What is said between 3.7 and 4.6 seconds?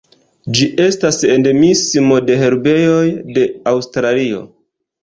Aŭstralio.